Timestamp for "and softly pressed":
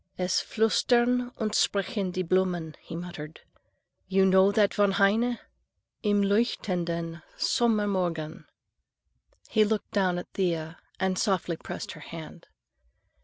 10.99-11.91